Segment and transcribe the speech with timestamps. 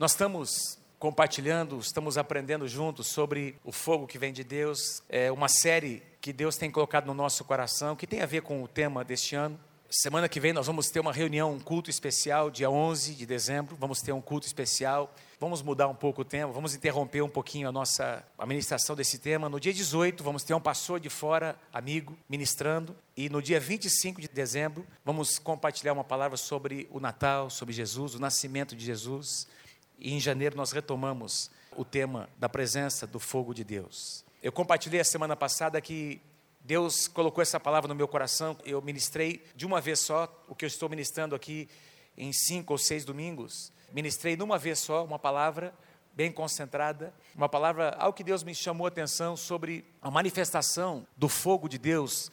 [0.00, 5.02] Nós estamos compartilhando, estamos aprendendo juntos sobre o fogo que vem de Deus.
[5.10, 8.62] É uma série que Deus tem colocado no nosso coração, que tem a ver com
[8.62, 9.60] o tema deste ano.
[9.90, 13.76] Semana que vem nós vamos ter uma reunião, um culto especial, dia 11 de dezembro.
[13.78, 15.14] Vamos ter um culto especial.
[15.38, 19.50] Vamos mudar um pouco o tema, vamos interromper um pouquinho a nossa administração desse tema.
[19.50, 22.96] No dia 18, vamos ter um pastor de fora, amigo, ministrando.
[23.14, 28.14] E no dia 25 de dezembro, vamos compartilhar uma palavra sobre o Natal, sobre Jesus,
[28.14, 29.46] o nascimento de Jesus.
[30.00, 34.24] E em janeiro nós retomamos o tema da presença do fogo de Deus.
[34.42, 36.20] Eu compartilhei a semana passada que
[36.62, 40.64] Deus colocou essa palavra no meu coração, eu ministrei de uma vez só, o que
[40.64, 41.68] eu estou ministrando aqui
[42.16, 43.72] em cinco ou seis domingos.
[43.92, 45.74] Ministrei numa vez só uma palavra
[46.14, 51.28] bem concentrada, uma palavra ao que Deus me chamou a atenção sobre a manifestação do
[51.28, 52.30] fogo de Deus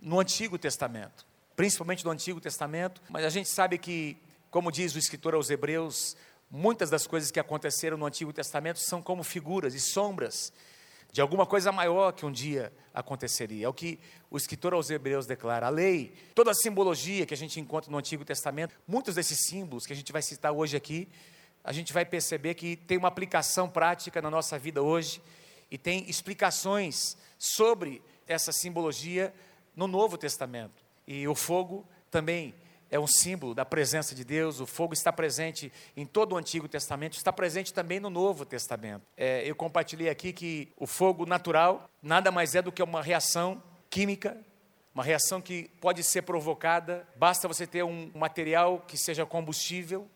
[0.00, 4.16] no Antigo Testamento, principalmente no Antigo Testamento, mas a gente sabe que,
[4.50, 6.16] como diz o escritor aos Hebreus,
[6.50, 10.52] muitas das coisas que aconteceram no Antigo Testamento são como figuras e sombras
[11.12, 13.66] de alguma coisa maior que um dia aconteceria.
[13.66, 13.98] É o que
[14.30, 15.66] o escritor aos Hebreus declara.
[15.66, 19.86] A lei, toda a simbologia que a gente encontra no Antigo Testamento, muitos desses símbolos
[19.86, 21.08] que a gente vai citar hoje aqui,
[21.62, 25.20] a gente vai perceber que tem uma aplicação prática na nossa vida hoje
[25.70, 29.34] e tem explicações sobre essa simbologia
[29.74, 30.82] no Novo Testamento.
[31.06, 32.54] E o fogo também
[32.90, 34.60] é um símbolo da presença de Deus.
[34.60, 39.02] O fogo está presente em todo o Antigo Testamento, está presente também no Novo Testamento.
[39.16, 43.62] É, eu compartilhei aqui que o fogo natural nada mais é do que uma reação
[43.88, 44.36] química,
[44.94, 47.06] uma reação que pode ser provocada.
[47.16, 50.08] Basta você ter um material que seja combustível,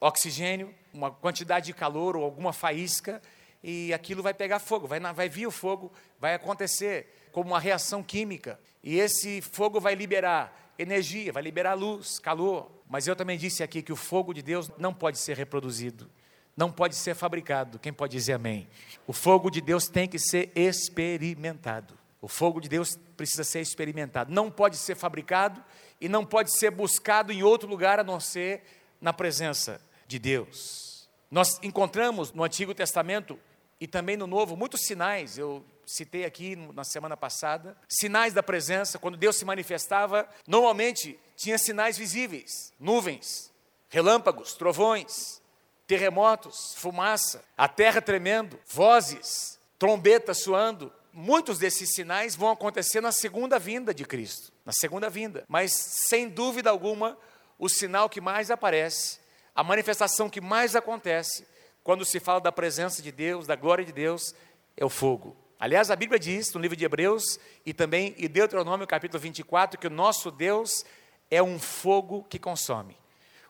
[0.00, 3.22] oxigênio, uma quantidade de calor ou alguma faísca
[3.62, 8.02] e aquilo vai pegar fogo, vai, vai vir o fogo, vai acontecer como uma reação
[8.02, 8.58] química.
[8.82, 12.70] E esse fogo vai liberar energia, vai liberar luz, calor.
[12.88, 16.08] Mas eu também disse aqui que o fogo de Deus não pode ser reproduzido,
[16.56, 17.78] não pode ser fabricado.
[17.78, 18.68] Quem pode dizer amém?
[19.06, 21.98] O fogo de Deus tem que ser experimentado.
[22.20, 24.32] O fogo de Deus precisa ser experimentado.
[24.32, 25.62] Não pode ser fabricado
[26.00, 28.62] e não pode ser buscado em outro lugar a não ser
[29.00, 31.08] na presença de Deus.
[31.30, 33.38] Nós encontramos no Antigo Testamento
[33.80, 35.38] e também no Novo muitos sinais.
[35.38, 41.56] Eu citei aqui na semana passada, sinais da presença, quando Deus se manifestava, normalmente tinha
[41.56, 43.50] sinais visíveis: nuvens,
[43.88, 45.40] relâmpagos, trovões,
[45.86, 50.92] terremotos, fumaça, a terra tremendo, vozes, trombetas soando.
[51.10, 55.44] Muitos desses sinais vão acontecer na segunda vinda de Cristo, na segunda vinda.
[55.48, 57.18] Mas sem dúvida alguma,
[57.58, 59.18] o sinal que mais aparece,
[59.54, 61.44] a manifestação que mais acontece
[61.82, 64.34] quando se fala da presença de Deus, da glória de Deus,
[64.76, 65.47] é o fogo.
[65.60, 67.36] Aliás, a Bíblia diz no livro de Hebreus
[67.66, 70.84] e também em Deuteronômio capítulo 24 que o nosso Deus
[71.28, 72.96] é um fogo que consome.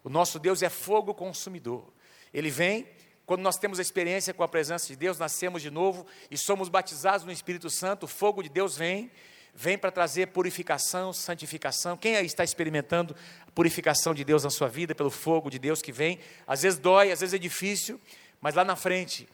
[0.02, 1.84] O nosso Deus é fogo consumidor.
[2.32, 2.88] Ele vem
[3.26, 6.70] quando nós temos a experiência com a presença de Deus, nascemos de novo e somos
[6.70, 9.10] batizados no Espírito Santo, o fogo de Deus vem,
[9.54, 11.94] vem para trazer purificação, santificação.
[11.94, 13.14] Quem aí está experimentando
[13.46, 16.20] a purificação de Deus na sua vida, pelo fogo de Deus que vem?
[16.46, 18.00] Às vezes dói, às vezes é difícil,
[18.40, 19.28] mas lá na frente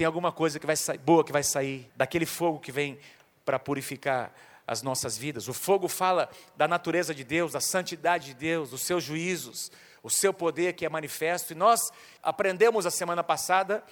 [0.00, 2.98] tem alguma coisa que vai sair, boa que vai sair daquele fogo que vem
[3.44, 4.32] para purificar
[4.66, 5.46] as nossas vidas.
[5.46, 9.70] O fogo fala da natureza de Deus, da santidade de Deus, dos seus juízos,
[10.02, 11.52] o seu poder que é manifesto.
[11.52, 13.84] E nós aprendemos a semana passada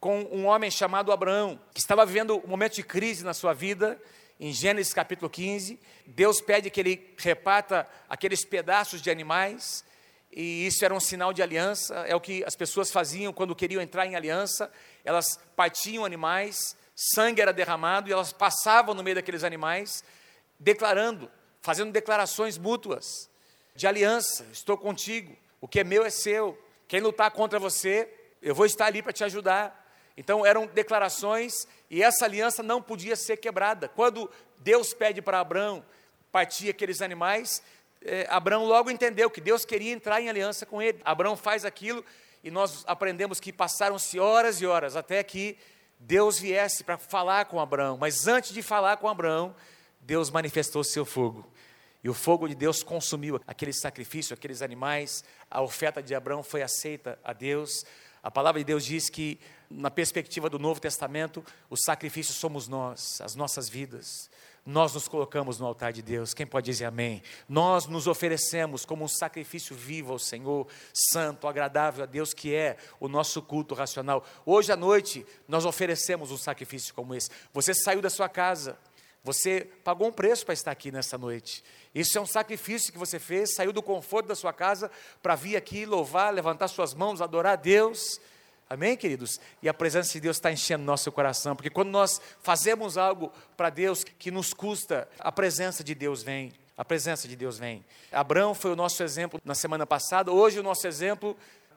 [0.00, 4.00] com um homem chamado Abraão, que estava vivendo um momento de crise na sua vida.
[4.40, 9.84] Em Gênesis capítulo 15, Deus pede que ele repata aqueles pedaços de animais
[10.32, 13.82] e isso era um sinal de aliança, é o que as pessoas faziam quando queriam
[13.82, 14.72] entrar em aliança,
[15.04, 20.02] elas partiam animais, sangue era derramado e elas passavam no meio daqueles animais,
[20.58, 23.28] declarando, fazendo declarações mútuas
[23.74, 28.08] de aliança: estou contigo, o que é meu é seu, quem lutar contra você,
[28.40, 29.80] eu vou estar ali para te ajudar.
[30.16, 33.88] Então eram declarações e essa aliança não podia ser quebrada.
[33.88, 35.84] Quando Deus pede para Abraão
[36.30, 37.62] partir aqueles animais,
[38.04, 41.00] é, Abraão logo entendeu que Deus queria entrar em aliança com ele.
[41.04, 42.04] Abraão faz aquilo
[42.42, 45.56] e nós aprendemos que passaram-se horas e horas até que
[45.98, 47.96] Deus viesse para falar com Abraão.
[47.96, 49.54] Mas antes de falar com Abraão,
[50.00, 51.46] Deus manifestou seu fogo.
[52.02, 55.22] E o fogo de Deus consumiu aquele sacrifício, aqueles animais.
[55.48, 57.84] A oferta de Abraão foi aceita a Deus.
[58.20, 59.38] A palavra de Deus diz que,
[59.70, 64.28] na perspectiva do Novo Testamento, o sacrifício somos nós, as nossas vidas
[64.64, 66.32] nós nos colocamos no altar de Deus.
[66.32, 67.22] Quem pode dizer amém?
[67.48, 72.76] Nós nos oferecemos como um sacrifício vivo ao Senhor, santo, agradável a Deus, que é
[73.00, 74.24] o nosso culto racional.
[74.46, 77.28] Hoje à noite, nós oferecemos um sacrifício como esse.
[77.52, 78.78] Você saiu da sua casa,
[79.24, 81.64] você pagou um preço para estar aqui nessa noite.
[81.94, 85.56] Isso é um sacrifício que você fez, saiu do conforto da sua casa para vir
[85.56, 88.20] aqui louvar, levantar suas mãos, adorar a Deus.
[88.72, 89.38] Amém, queridos?
[89.62, 93.68] E a presença de Deus está enchendo nosso coração, porque quando nós fazemos algo para
[93.68, 96.50] Deus que nos custa, a presença de Deus vem.
[96.74, 97.84] A presença de Deus vem.
[98.10, 100.32] Abraão foi o nosso exemplo na semana passada.
[100.32, 101.36] Hoje, o nosso exemplo,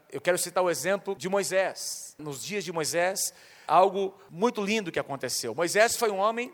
[0.10, 2.16] eu quero citar o exemplo de Moisés.
[2.18, 3.34] Nos dias de Moisés,
[3.68, 5.54] algo muito lindo que aconteceu.
[5.54, 6.50] Moisés foi um homem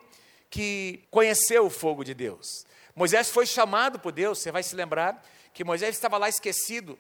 [0.50, 2.66] que conheceu o fogo de Deus.
[2.96, 5.24] Moisés foi chamado por Deus, você vai se lembrar
[5.54, 6.98] que Moisés estava lá esquecido,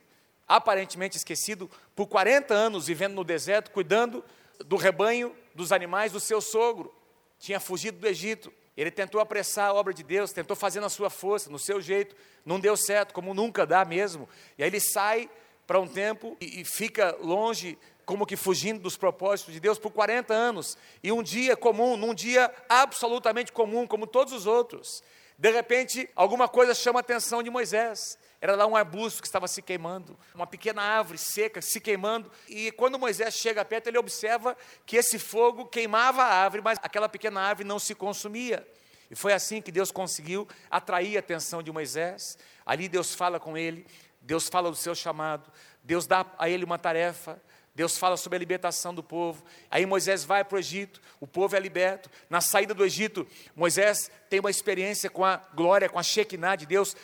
[0.56, 4.24] aparentemente esquecido, por 40 anos vivendo no deserto, cuidando
[4.65, 6.94] do rebanho, dos animais do seu sogro.
[7.39, 8.51] Tinha fugido do Egito.
[8.75, 12.15] Ele tentou apressar a obra de Deus, tentou fazer na sua força, no seu jeito,
[12.45, 14.27] não deu certo, como nunca dá mesmo.
[14.57, 15.30] E aí ele sai
[15.65, 19.92] para um tempo e, e fica longe, como que fugindo dos propósitos de Deus por
[19.92, 20.77] 40 anos.
[21.01, 25.04] E um dia comum, num dia absolutamente comum, como todos os outros,
[25.38, 28.18] de repente, alguma coisa chama a atenção de Moisés.
[28.42, 32.32] Era lá um arbusto que estava se queimando, uma pequena árvore seca se queimando.
[32.50, 37.08] E quando Moisés chega perto, ele observa que esse fogo queimava a árvore, mas aquela
[37.08, 38.68] pequena árvore não se consumia.
[39.12, 42.36] E foi assim que Deus conseguiu atrair a atenção de Moisés.
[42.66, 43.86] Ali Deus fala com ele,
[44.20, 45.52] Deus fala do seu chamado,
[45.84, 47.40] Deus dá a ele uma tarefa,
[47.76, 49.44] Deus fala sobre a libertação do povo.
[49.70, 52.10] Aí Moisés vai para o Egito, o povo é liberto.
[52.30, 56.66] Na saída do Egito, Moisés tem uma experiência com a glória, com a Shekinah de
[56.66, 56.96] Deus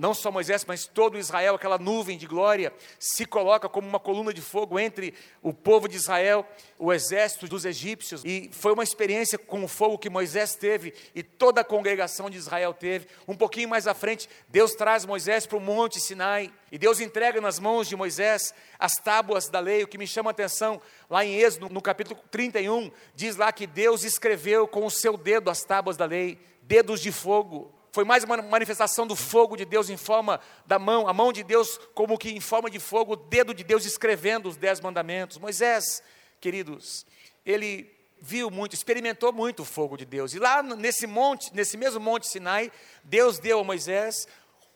[0.00, 4.32] não só Moisés, mas todo Israel, aquela nuvem de glória, se coloca como uma coluna
[4.32, 5.12] de fogo entre
[5.42, 6.46] o povo de Israel,
[6.78, 11.22] o exército dos egípcios, e foi uma experiência com o fogo que Moisés teve e
[11.22, 13.08] toda a congregação de Israel teve.
[13.28, 17.38] Um pouquinho mais à frente, Deus traz Moisés para o Monte Sinai, e Deus entrega
[17.38, 19.82] nas mãos de Moisés as tábuas da lei.
[19.82, 20.80] O que me chama a atenção,
[21.10, 25.50] lá em Êxodo, no capítulo 31, diz lá que Deus escreveu com o seu dedo
[25.50, 27.79] as tábuas da lei, dedos de fogo.
[27.92, 31.42] Foi mais uma manifestação do fogo de Deus em forma da mão, a mão de
[31.42, 35.38] Deus como que em forma de fogo, o dedo de Deus escrevendo os dez mandamentos.
[35.38, 36.02] Moisés,
[36.40, 37.04] queridos,
[37.44, 37.90] ele
[38.20, 40.34] viu muito, experimentou muito o fogo de Deus.
[40.34, 42.70] E lá nesse monte, nesse mesmo monte Sinai,
[43.02, 44.28] Deus deu a Moisés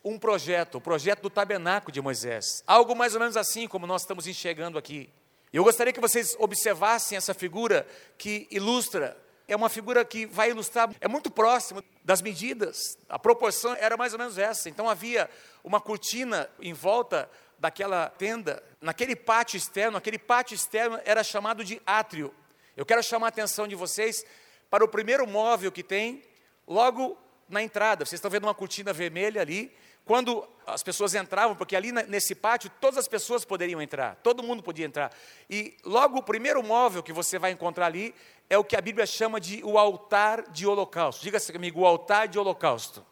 [0.05, 2.65] um projeto, o projeto do tabernáculo de Moisés.
[2.67, 5.09] Algo mais ou menos assim como nós estamos enxergando aqui.
[5.53, 7.87] Eu gostaria que vocês observassem essa figura
[8.19, 13.75] que ilustra é uma figura que vai ilustrar, é muito próximo das medidas, a proporção
[13.75, 14.69] era mais ou menos essa.
[14.69, 15.29] Então havia
[15.63, 21.81] uma cortina em volta daquela tenda, naquele pátio externo, aquele pátio externo era chamado de
[21.87, 22.35] átrio.
[22.77, 24.25] Eu quero chamar a atenção de vocês
[24.69, 26.23] para o primeiro móvel que tem,
[26.67, 27.17] logo
[27.49, 28.05] na entrada.
[28.05, 29.73] Vocês estão vendo uma cortina vermelha ali,
[30.05, 34.63] quando as pessoas entravam, porque ali nesse pátio todas as pessoas poderiam entrar, todo mundo
[34.63, 35.13] podia entrar.
[35.49, 38.15] E logo o primeiro móvel que você vai encontrar ali
[38.49, 41.23] é o que a Bíblia chama de o altar de holocausto.
[41.23, 43.05] Diga-se comigo, o altar de holocausto.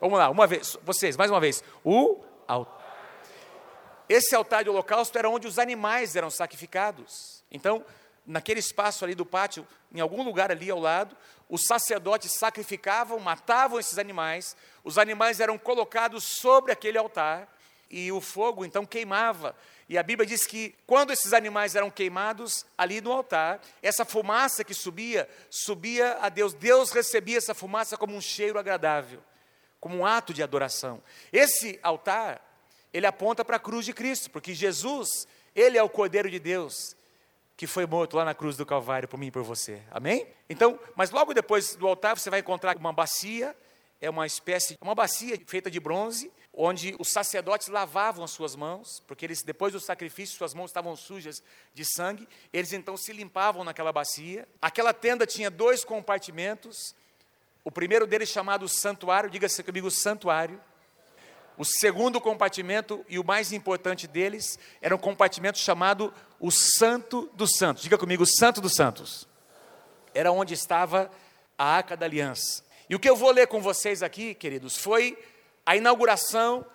[0.00, 1.62] Vamos lá, uma vez, vocês, mais uma vez.
[1.84, 2.84] O altar.
[4.08, 7.42] Esse altar de holocausto era onde os animais eram sacrificados.
[7.50, 7.84] Então,
[8.26, 11.16] naquele espaço ali do pátio, em algum lugar ali ao lado,
[11.48, 17.48] os sacerdotes sacrificavam, matavam esses animais, os animais eram colocados sobre aquele altar
[17.90, 19.56] e o fogo então queimava.
[19.88, 24.62] E a Bíblia diz que quando esses animais eram queimados ali no altar, essa fumaça
[24.62, 26.54] que subia, subia a Deus.
[26.54, 29.22] Deus recebia essa fumaça como um cheiro agradável,
[29.80, 31.02] como um ato de adoração.
[31.32, 32.40] Esse altar,
[32.92, 36.96] ele aponta para a cruz de Cristo, porque Jesus, ele é o Cordeiro de Deus
[37.56, 39.80] que foi morto lá na cruz do Calvário por mim e por você.
[39.90, 40.26] Amém?
[40.50, 43.56] Então, mas logo depois do altar você vai encontrar uma bacia,
[44.04, 49.02] é uma espécie, uma bacia feita de bronze, onde os sacerdotes lavavam as suas mãos,
[49.06, 51.42] porque eles depois do sacrifício suas mãos estavam sujas
[51.72, 54.46] de sangue, eles então se limpavam naquela bacia.
[54.60, 56.94] Aquela tenda tinha dois compartimentos.
[57.64, 60.60] O primeiro deles chamado santuário, diga-se comigo santuário.
[61.56, 67.56] O segundo compartimento e o mais importante deles era um compartimento chamado o Santo dos
[67.56, 67.82] Santos.
[67.82, 69.26] Diga comigo, Santo dos Santos.
[70.12, 71.10] Era onde estava
[71.56, 72.64] a Arca da Aliança.
[72.88, 75.18] E o que eu vou ler com vocês aqui, queridos, foi
[75.64, 76.66] a inauguração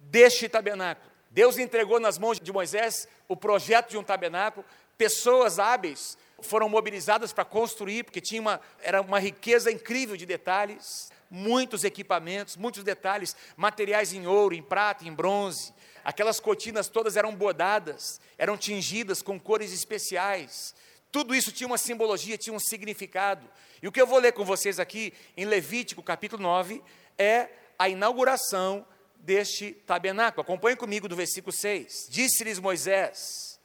[0.00, 1.10] deste tabernáculo.
[1.30, 4.64] Deus entregou nas mãos de Moisés o projeto de um tabernáculo,
[4.96, 11.10] pessoas hábeis foram mobilizadas para construir, porque tinha uma, era uma riqueza incrível de detalhes
[11.30, 15.72] muitos equipamentos, muitos detalhes, materiais em ouro, em prata, em bronze.
[16.04, 20.74] Aquelas cortinas todas eram bordadas, eram tingidas com cores especiais.
[21.10, 23.48] Tudo isso tinha uma simbologia, tinha um significado.
[23.82, 26.82] E o que eu vou ler com vocês aqui em Levítico capítulo 9
[27.18, 27.48] é
[27.78, 28.86] a inauguração
[29.16, 30.42] deste tabernáculo.
[30.42, 32.08] Acompanhe comigo do versículo 6.
[32.10, 33.58] Disse-lhes Moisés: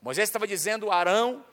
[0.00, 1.44] Moisés estava dizendo a Arão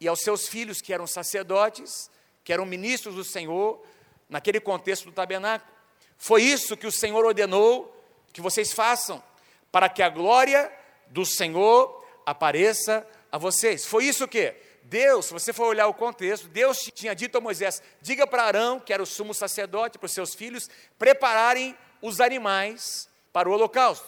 [0.00, 2.10] e aos seus filhos, que eram sacerdotes,
[2.42, 3.82] que eram ministros do Senhor,
[4.28, 5.72] naquele contexto do tabernáculo.
[6.16, 7.90] Foi isso que o Senhor ordenou
[8.32, 9.22] que vocês façam,
[9.70, 10.70] para que a glória
[11.08, 13.84] do Senhor apareça a vocês.
[13.84, 17.82] Foi isso que Deus, se você for olhar o contexto, Deus tinha dito a Moisés:
[18.00, 23.08] diga para Arão, que era o sumo sacerdote, para os seus filhos, prepararem os animais
[23.32, 24.06] para o holocausto,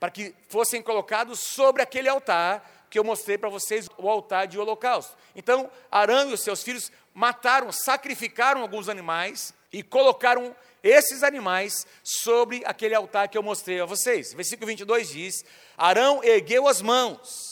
[0.00, 4.58] para que fossem colocados sobre aquele altar que eu mostrei para vocês, o altar de
[4.58, 5.18] holocausto.
[5.36, 12.62] Então, Arão e os seus filhos mataram, sacrificaram alguns animais e colocaram esses animais sobre
[12.64, 14.32] aquele altar que eu mostrei a vocês.
[14.32, 15.44] Versículo 22 diz:
[15.76, 17.51] Arão ergueu as mãos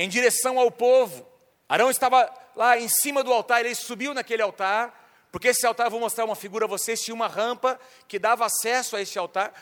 [0.00, 1.26] em direção ao povo.
[1.68, 5.90] Arão estava lá em cima do altar, ele subiu naquele altar, porque esse altar, eu
[5.90, 7.78] vou mostrar uma figura a vocês, tinha uma rampa
[8.08, 9.52] que dava acesso a este altar.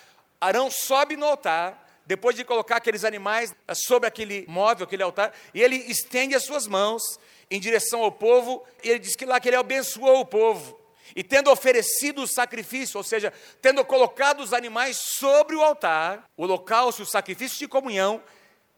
[0.40, 5.60] Arão sobe no altar, depois de colocar aqueles animais sobre aquele móvel, aquele altar, e
[5.60, 7.02] ele estende as suas mãos
[7.50, 10.78] em direção ao povo, e ele diz que lá que ele abençoou o povo.
[11.16, 16.44] E tendo oferecido o sacrifício, ou seja, tendo colocado os animais sobre o altar, o
[16.44, 18.22] holocausto, o sacrifício de comunhão,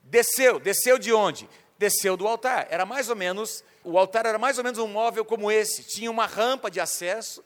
[0.03, 0.59] desceu.
[0.59, 1.49] Desceu de onde?
[1.79, 2.67] Desceu do altar.
[2.71, 5.85] Era mais ou menos, o altar era mais ou menos um móvel como esse.
[5.85, 7.45] Tinha uma rampa de acesso.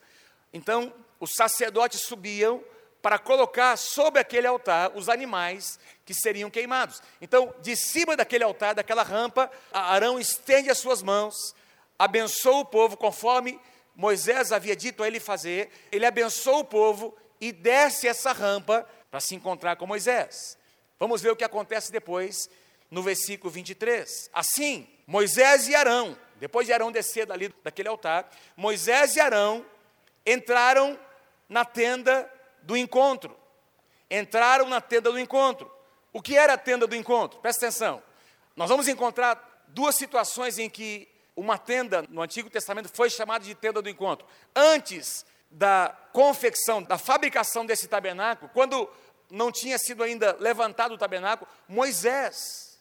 [0.52, 2.62] Então, os sacerdotes subiam
[3.04, 7.02] para colocar sobre aquele altar os animais que seriam queimados.
[7.20, 11.54] Então, de cima daquele altar, daquela rampa, Arão estende as suas mãos,
[11.98, 13.60] abençoa o povo conforme
[13.94, 19.20] Moisés havia dito a ele fazer, ele abençoa o povo e desce essa rampa para
[19.20, 20.56] se encontrar com Moisés.
[20.98, 22.48] Vamos ver o que acontece depois
[22.90, 24.30] no versículo 23.
[24.32, 29.64] Assim, Moisés e Arão, depois de Arão descer dali daquele altar, Moisés e Arão
[30.24, 30.98] entraram
[31.48, 32.30] na tenda
[32.62, 33.36] do encontro.
[34.10, 35.70] Entraram na tenda do encontro.
[36.12, 37.40] O que era a tenda do encontro?
[37.40, 38.02] Presta atenção.
[38.54, 43.54] Nós vamos encontrar duas situações em que uma tenda no Antigo Testamento foi chamada de
[43.54, 44.26] tenda do encontro.
[44.54, 48.88] Antes da confecção, da fabricação desse tabernáculo, quando
[49.34, 52.78] não tinha sido ainda levantado o tabernáculo, Moisés,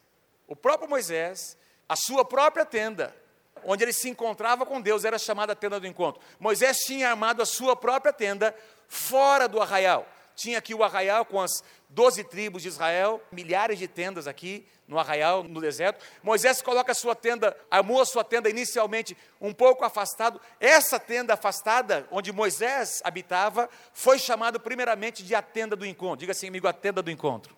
[0.48, 1.58] o próprio Moisés,
[1.90, 3.16] a sua própria tenda,
[3.64, 6.22] onde ele se encontrava com Deus, era chamada tenda do encontro.
[6.40, 8.56] Moisés tinha armado a sua própria tenda
[8.88, 10.08] fora do arraial.
[10.36, 15.00] Tinha aqui o arraial com as doze tribos de Israel, milhares de tendas aqui no
[15.00, 16.04] arraial, no deserto.
[16.22, 20.42] Moisés coloca a sua tenda, armou a sua tenda inicialmente um pouco afastado.
[20.60, 26.18] Essa tenda afastada, onde Moisés habitava, foi chamado primeiramente de a tenda do encontro.
[26.18, 27.56] Diga assim, amigo, a tenda do encontro.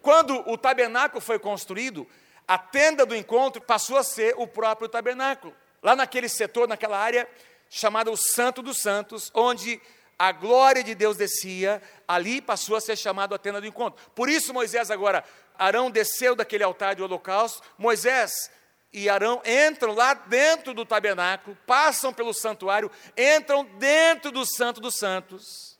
[0.00, 2.06] Quando o tabernáculo foi construído,
[2.46, 5.54] a tenda do encontro passou a ser o próprio tabernáculo.
[5.82, 7.28] Lá naquele setor, naquela área
[7.68, 9.80] chamada o Santo dos Santos, onde
[10.18, 14.02] a glória de Deus descia, ali passou a ser chamado a tenda do encontro.
[14.14, 15.22] Por isso Moisés agora,
[15.56, 18.50] Arão desceu daquele altar de holocausto, Moisés
[18.92, 24.96] e Arão entram lá dentro do tabernáculo, passam pelo santuário, entram dentro do Santo dos
[24.96, 25.78] Santos,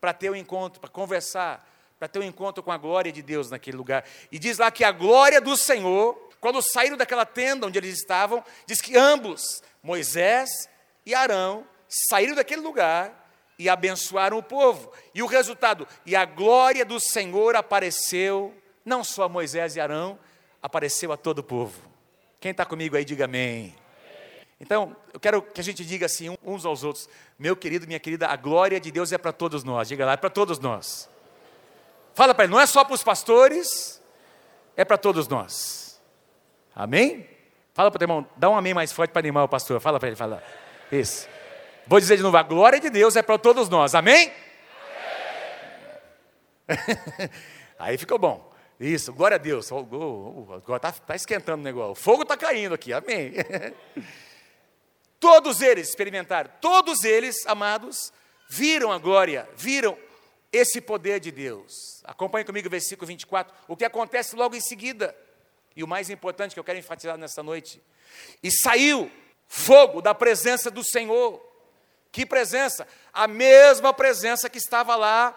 [0.00, 3.50] para ter um encontro, para conversar, para ter um encontro com a glória de Deus
[3.50, 4.04] naquele lugar.
[4.30, 8.44] E diz lá que a glória do Senhor, quando saíram daquela tenda onde eles estavam,
[8.66, 10.68] diz que ambos, Moisés
[11.06, 13.21] e Arão, saíram daquele lugar
[13.62, 14.92] e abençoaram o povo.
[15.14, 18.52] E o resultado, e a glória do Senhor apareceu,
[18.84, 20.18] não só a Moisés e Arão,
[20.60, 21.80] apareceu a todo o povo.
[22.40, 23.74] Quem está comigo aí, diga amém.
[24.60, 28.26] Então, eu quero que a gente diga assim uns aos outros, meu querido, minha querida,
[28.26, 29.88] a glória de Deus é para todos nós.
[29.88, 31.08] Diga lá, é para todos nós.
[32.14, 34.02] Fala para ele, não é só para os pastores,
[34.76, 36.00] é para todos nós.
[36.74, 37.28] Amém?
[37.74, 39.80] Fala para o irmão, dá um amém mais forte para animar o pastor.
[39.80, 40.42] Fala para ele, fala.
[40.90, 41.28] Isso.
[41.86, 44.32] Vou dizer de novo: a glória de Deus é para todos nós, amém?
[46.68, 47.30] amém.
[47.78, 48.52] Aí ficou bom.
[48.78, 49.70] Isso, glória a Deus.
[49.70, 51.92] Agora está tá esquentando o negócio.
[51.92, 53.32] O fogo está caindo aqui, amém.
[55.20, 58.12] Todos eles experimentaram, todos eles, amados,
[58.50, 59.96] viram a glória, viram
[60.52, 62.02] esse poder de Deus.
[62.02, 65.16] Acompanhe comigo o versículo 24, o que acontece logo em seguida.
[65.76, 67.80] E o mais importante que eu quero enfatizar nesta noite.
[68.42, 69.08] E saiu
[69.46, 71.40] fogo da presença do Senhor
[72.12, 72.86] que presença?
[73.12, 75.34] A mesma presença que estava lá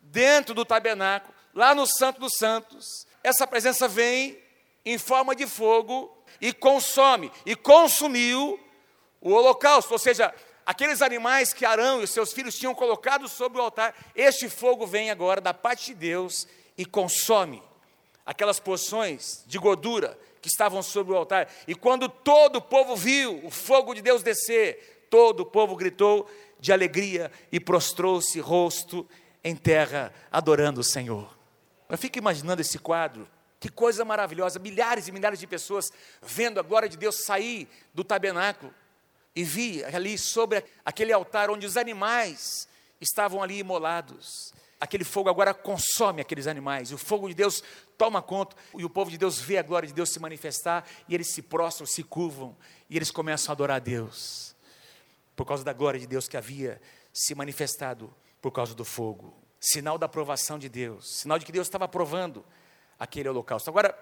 [0.00, 3.06] dentro do tabernáculo, lá no Santo dos Santos.
[3.22, 4.38] Essa presença vem
[4.84, 8.58] em forma de fogo e consome, e consumiu
[9.20, 13.62] o holocausto, ou seja, aqueles animais que Arão e seus filhos tinham colocado sobre o
[13.62, 17.62] altar, este fogo vem agora da parte de Deus e consome
[18.24, 21.48] aquelas porções de gordura que estavam sobre o altar.
[21.68, 26.30] E quando todo o povo viu o fogo de Deus descer, todo o povo gritou
[26.58, 29.06] de alegria e prostrou-se rosto
[29.42, 31.36] em terra, adorando o Senhor.
[31.88, 36.62] Eu fico imaginando esse quadro, que coisa maravilhosa, milhares e milhares de pessoas vendo a
[36.62, 38.72] glória de Deus sair do tabernáculo.
[39.34, 42.68] E vi ali sobre aquele altar onde os animais
[43.00, 44.52] estavam ali imolados.
[44.80, 47.62] aquele fogo agora consome aqueles animais, e o fogo de Deus
[47.98, 51.14] toma conta, e o povo de Deus vê a glória de Deus se manifestar, e
[51.14, 52.56] eles se prostram, se curvam,
[52.88, 54.56] e eles começam a adorar a Deus,
[55.40, 56.78] por causa da glória de Deus que havia
[57.14, 61.66] se manifestado por causa do fogo sinal da aprovação de Deus, sinal de que Deus
[61.66, 62.44] estava aprovando
[62.98, 63.70] aquele holocausto.
[63.70, 63.98] Agora,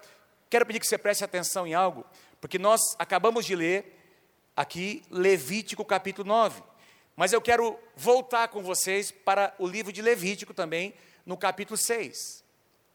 [0.51, 2.05] quero pedir que você preste atenção em algo,
[2.41, 3.97] porque nós acabamos de ler
[4.57, 6.61] aqui Levítico capítulo 9,
[7.15, 10.93] mas eu quero voltar com vocês para o livro de Levítico também,
[11.25, 12.43] no capítulo 6.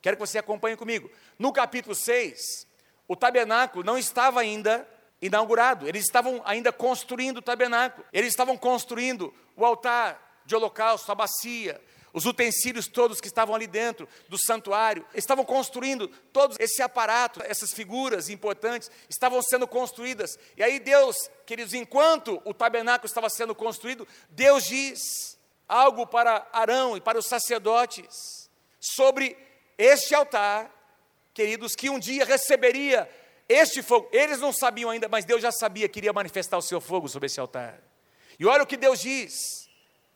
[0.01, 1.09] Quero que você acompanhe comigo.
[1.39, 2.67] No capítulo 6,
[3.07, 4.85] o tabernáculo não estava ainda
[5.23, 11.15] inaugurado, eles estavam ainda construindo o tabernáculo, eles estavam construindo o altar de holocausto, a
[11.15, 11.79] bacia,
[12.11, 17.71] os utensílios todos que estavam ali dentro do santuário, estavam construindo todo esse aparato, essas
[17.71, 20.37] figuras importantes estavam sendo construídas.
[20.57, 21.15] E aí Deus,
[21.45, 27.27] queridos, enquanto o tabernáculo estava sendo construído, Deus diz algo para Arão e para os
[27.27, 29.37] sacerdotes sobre
[29.77, 30.69] este altar,
[31.33, 33.09] queridos, que um dia receberia
[33.47, 34.07] este fogo.
[34.11, 37.27] Eles não sabiam ainda, mas Deus já sabia que iria manifestar o seu fogo sobre
[37.27, 37.79] esse altar.
[38.39, 39.69] E olha o que Deus diz: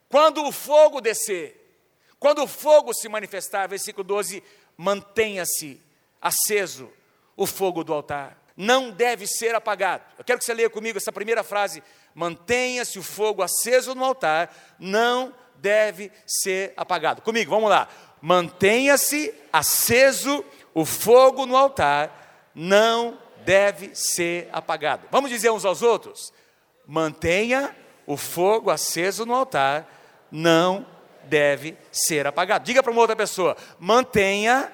[0.10, 1.68] quando o fogo descer,
[2.20, 4.44] quando o fogo se manifestar, versículo 12,
[4.76, 5.82] mantenha-se
[6.22, 6.92] aceso
[7.36, 8.42] o fogo do altar.
[8.56, 10.04] Não deve ser apagado.
[10.18, 11.84] Eu quero que você leia comigo essa primeira frase.
[12.16, 17.22] Mantenha-se o fogo aceso no altar, não deve ser apagado.
[17.22, 17.88] Comigo, vamos lá.
[18.20, 20.44] Mantenha-se aceso
[20.74, 22.27] o fogo no altar,
[22.58, 25.08] não deve ser apagado.
[25.12, 26.34] Vamos dizer uns aos outros?
[26.88, 27.76] Mantenha
[28.08, 29.88] o fogo aceso no altar,
[30.32, 30.84] não
[31.26, 32.66] deve ser apagado.
[32.66, 34.74] Diga para uma outra pessoa: mantenha,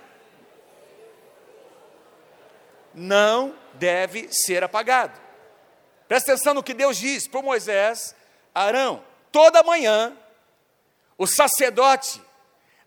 [2.93, 5.19] não deve ser apagado.
[6.07, 8.15] Presta atenção no que Deus diz para Moisés,
[8.55, 10.15] Arão: toda manhã
[11.17, 12.21] o sacerdote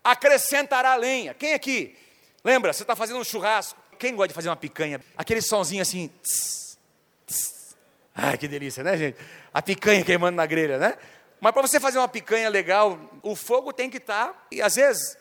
[0.03, 1.35] acrescentará lenha.
[1.35, 1.95] Quem aqui?
[2.43, 3.86] Lembra, você está fazendo um churrasco.
[3.97, 5.01] Quem gosta de fazer uma picanha?
[5.15, 6.09] Aquele sonzinho assim.
[6.21, 6.77] Tss,
[7.25, 7.75] tss.
[8.15, 9.17] Ai, que delícia, né, gente?
[9.53, 10.97] A picanha queimando na grelha, né?
[11.39, 14.33] Mas para você fazer uma picanha legal, o fogo tem que estar.
[14.33, 15.17] Tá, e às vezes,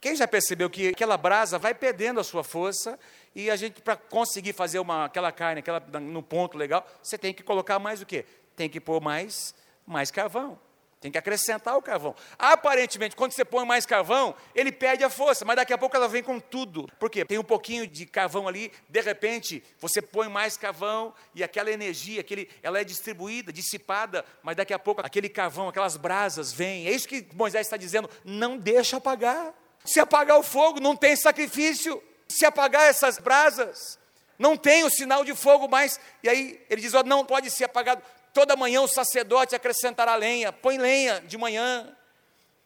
[0.00, 2.98] quem já percebeu que aquela brasa vai perdendo a sua força
[3.34, 7.34] e a gente, para conseguir fazer uma, aquela carne aquela, no ponto legal, você tem
[7.34, 8.24] que colocar mais o quê?
[8.56, 9.54] Tem que pôr mais,
[9.86, 10.58] mais carvão.
[11.00, 12.14] Tem que acrescentar o carvão.
[12.38, 16.06] Aparentemente, quando você põe mais carvão, ele perde a força, mas daqui a pouco ela
[16.06, 16.86] vem com tudo.
[16.98, 17.24] Por quê?
[17.24, 22.20] Tem um pouquinho de carvão ali, de repente, você põe mais carvão e aquela energia,
[22.20, 26.86] aquele, ela é distribuída, dissipada, mas daqui a pouco aquele carvão, aquelas brasas vêm.
[26.86, 29.54] É isso que Moisés está dizendo: não deixa apagar.
[29.82, 32.02] Se apagar o fogo, não tem sacrifício.
[32.28, 33.98] Se apagar essas brasas,
[34.38, 35.98] não tem o sinal de fogo mais.
[36.22, 38.02] E aí ele diz: não pode ser apagado.
[38.32, 41.96] Toda manhã o sacerdote acrescentará lenha, põe lenha de manhã,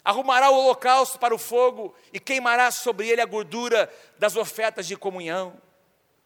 [0.04, 4.96] arrumará o holocausto para o fogo e queimará sobre ele a gordura das ofertas de
[4.96, 5.60] comunhão.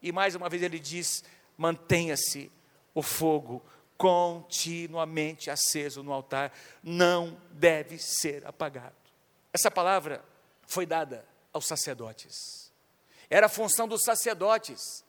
[0.03, 1.23] E mais uma vez ele diz:
[1.57, 2.51] mantenha-se
[2.95, 3.65] o fogo
[3.97, 8.95] continuamente aceso no altar, não deve ser apagado.
[9.53, 10.25] Essa palavra
[10.67, 12.73] foi dada aos sacerdotes.
[13.31, 15.05] Era a função dos sacerdotes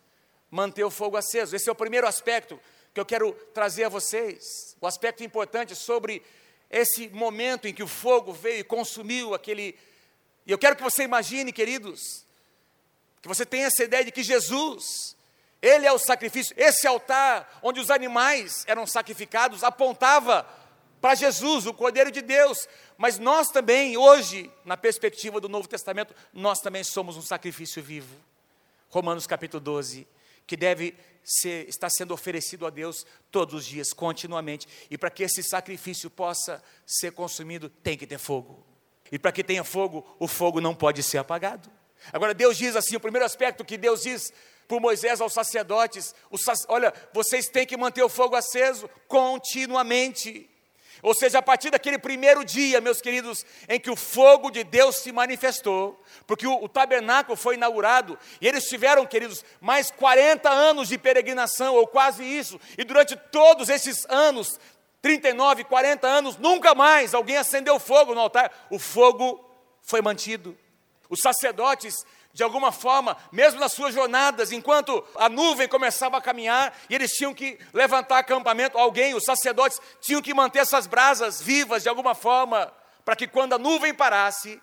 [0.49, 1.55] manter o fogo aceso.
[1.55, 2.59] Esse é o primeiro aspecto
[2.93, 6.23] que eu quero trazer a vocês, o aspecto importante sobre
[6.69, 9.77] esse momento em que o fogo veio e consumiu aquele.
[10.45, 12.25] E eu quero que você imagine, queridos,
[13.21, 15.15] que você tenha essa ideia de que Jesus,
[15.61, 20.47] Ele é o sacrifício, esse altar onde os animais eram sacrificados apontava
[21.01, 26.13] para Jesus, o Cordeiro de Deus, mas nós também, hoje, na perspectiva do Novo Testamento,
[26.33, 28.15] nós também somos um sacrifício vivo.
[28.89, 30.07] Romanos capítulo 12,
[30.49, 34.67] que deve ser, está sendo oferecido a Deus todos os dias, continuamente.
[34.89, 38.65] E para que esse sacrifício possa ser consumido, tem que ter fogo.
[39.11, 41.69] E para que tenha fogo, o fogo não pode ser apagado.
[42.11, 44.33] Agora, Deus diz assim: o primeiro aspecto que Deus diz
[44.67, 46.57] por Moisés aos sacerdotes: sac...
[46.67, 50.49] olha, vocês têm que manter o fogo aceso continuamente.
[51.01, 54.97] Ou seja, a partir daquele primeiro dia, meus queridos, em que o fogo de Deus
[54.97, 60.89] se manifestou, porque o, o, tabernáculo foi inaugurado, e eles tiveram, queridos, mais 40 anos
[60.89, 64.59] de peregrinação, ou quase isso, e durante todos esses anos,
[65.01, 69.43] 39, 40 anos, nunca mais alguém acendeu fogo no altar, o fogo
[69.81, 70.57] foi mantido.
[71.09, 71.95] Os sacerdotes
[72.31, 77.11] de alguma forma, mesmo nas suas jornadas, enquanto a nuvem começava a caminhar e eles
[77.11, 82.13] tinham que levantar acampamento, alguém, os sacerdotes, tinham que manter essas brasas vivas de alguma
[82.13, 82.71] forma,
[83.03, 84.61] para que quando a nuvem parasse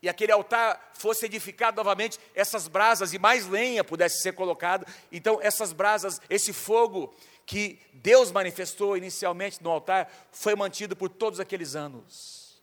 [0.00, 4.86] e aquele altar fosse edificado novamente, essas brasas e mais lenha pudesse ser colocada.
[5.10, 7.14] Então, essas brasas, esse fogo
[7.46, 12.60] que Deus manifestou inicialmente no altar, foi mantido por todos aqueles anos.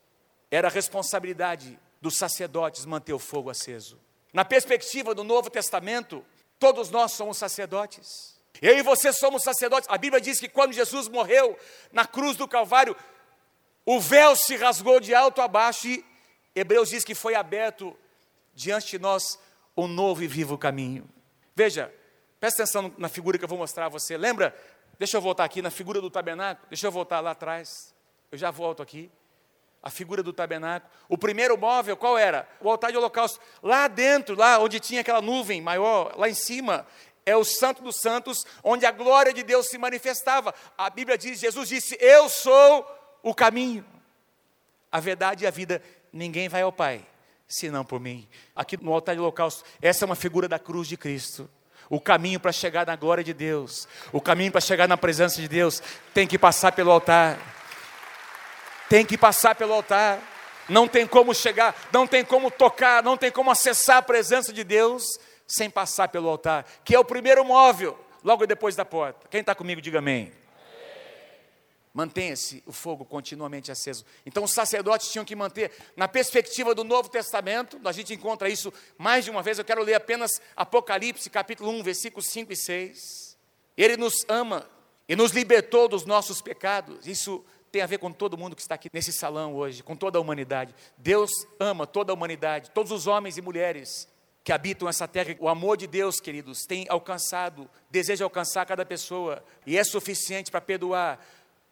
[0.50, 4.00] Era a responsabilidade dos sacerdotes manter o fogo aceso.
[4.34, 6.26] Na perspectiva do Novo Testamento,
[6.60, 8.40] todos nós somos sacerdotes.
[8.62, 9.90] Eu e você somos sacerdotes.
[9.90, 11.58] A Bíblia diz que quando Jesus morreu
[11.92, 12.96] na cruz do Calvário,
[13.86, 16.06] o véu se rasgou de alto a baixo e
[16.56, 17.98] Hebreus diz que foi aberto
[18.54, 19.40] diante de nós
[19.76, 21.10] um novo e vivo caminho.
[21.56, 21.94] Veja,
[22.40, 24.18] presta atenção na figura que eu vou mostrar a você.
[24.18, 24.56] Lembra?
[24.98, 26.68] Deixa eu voltar aqui na figura do tabernáculo.
[26.70, 27.96] Deixa eu voltar lá atrás.
[28.32, 29.10] Eu já volto aqui.
[29.82, 30.92] A figura do tabernáculo.
[31.08, 32.48] O primeiro móvel, qual era?
[32.60, 33.40] O altar de holocausto.
[33.64, 36.86] Lá dentro, lá onde tinha aquela nuvem maior, lá em cima,
[37.26, 40.54] é o Santo dos Santos, onde a glória de Deus se manifestava.
[40.78, 42.86] A Bíblia diz: Jesus disse: Eu sou
[43.24, 43.86] o caminho,
[44.92, 45.82] a verdade e a vida.
[46.12, 47.06] Ninguém vai ao Pai
[47.50, 48.28] senão por mim.
[48.56, 51.50] Aqui no altar de holocausto, essa é uma figura da cruz de Cristo.
[51.90, 55.48] O caminho para chegar na glória de Deus, o caminho para chegar na presença de
[55.48, 55.82] Deus,
[56.14, 57.40] tem que passar pelo altar.
[58.90, 60.20] Tem que passar pelo altar.
[60.68, 64.64] Não tem como chegar, não tem como tocar, não tem como acessar a presença de
[64.64, 65.04] Deus
[65.48, 69.28] sem passar pelo altar, que é o primeiro móvel, logo depois da porta.
[69.30, 70.32] Quem está comigo, diga amém.
[71.92, 74.06] Mantenha-se o fogo continuamente aceso.
[74.28, 78.72] Então os sacerdotes tinham que manter, na perspectiva do Novo Testamento, a gente encontra isso
[78.96, 83.38] mais de uma vez, eu quero ler apenas Apocalipse, capítulo 1, versículos 5 e 6.
[83.76, 84.70] Ele nos ama
[85.08, 87.08] e nos libertou dos nossos pecados.
[87.08, 90.18] Isso tem a ver com todo mundo que está aqui nesse salão hoje, com toda
[90.18, 90.74] a humanidade.
[90.98, 91.30] Deus
[91.60, 94.08] ama toda a humanidade, todos os homens e mulheres
[94.44, 95.36] que habitam essa terra.
[95.40, 100.62] O amor de Deus, queridos, tem alcançado, deseja alcançar cada pessoa e é suficiente para
[100.62, 101.24] perdoar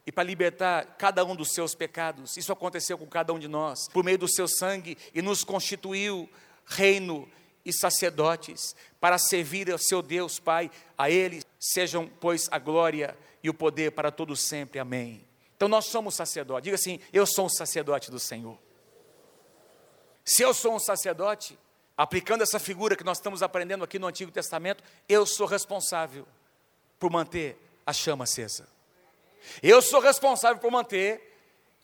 [0.05, 2.37] e para libertar cada um dos seus pecados.
[2.37, 6.29] Isso aconteceu com cada um de nós, por meio do seu sangue, e nos constituiu
[6.65, 7.27] reino
[7.65, 10.71] e sacerdotes para servir ao seu Deus Pai.
[10.97, 14.79] A Ele sejam, pois, a glória e o poder para todos sempre.
[14.79, 15.26] Amém.
[15.57, 16.63] Então nós somos sacerdotes.
[16.63, 18.57] Diga assim: eu sou um sacerdote do Senhor.
[20.23, 21.57] Se eu sou um sacerdote,
[21.97, 26.27] aplicando essa figura que nós estamos aprendendo aqui no Antigo Testamento, eu sou responsável
[26.99, 28.67] por manter a chama acesa.
[29.63, 31.35] Eu sou responsável por manter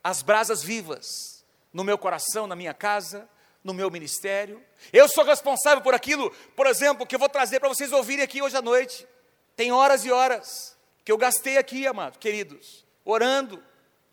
[0.04, 3.28] as brasas vivas no meu coração, na minha casa,
[3.64, 4.64] no meu ministério.
[4.92, 8.42] Eu sou responsável por aquilo, por exemplo, que eu vou trazer para vocês ouvirem aqui
[8.42, 9.08] hoje à noite.
[9.56, 13.64] Tem horas e horas que eu gastei aqui, amados, queridos, orando,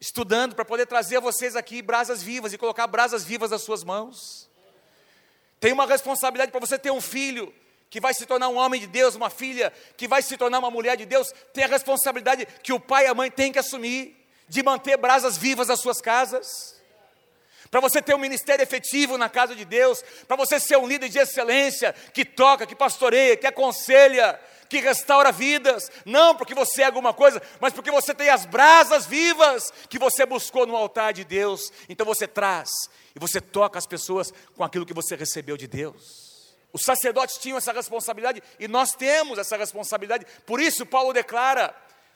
[0.00, 3.84] estudando para poder trazer a vocês aqui brasas vivas e colocar brasas vivas nas suas
[3.84, 4.48] mãos.
[5.58, 7.54] Tem uma responsabilidade para você ter um filho
[7.90, 10.70] que vai se tornar um homem de Deus, uma filha que vai se tornar uma
[10.70, 14.16] mulher de Deus, tem a responsabilidade que o pai e a mãe têm que assumir
[14.48, 16.80] de manter brasas vivas nas suas casas.
[17.70, 21.08] Para você ter um ministério efetivo na casa de Deus, para você ser um líder
[21.08, 26.86] de excelência, que toca, que pastoreia, que aconselha, que restaura vidas, não porque você é
[26.86, 31.24] alguma coisa, mas porque você tem as brasas vivas que você buscou no altar de
[31.24, 31.72] Deus.
[31.88, 32.70] Então você traz
[33.14, 36.54] e você toca as pessoas com aquilo que você recebeu de Deus.
[36.72, 40.24] Os sacerdotes tinham essa responsabilidade e nós temos essa responsabilidade.
[40.46, 41.74] Por isso, Paulo declara,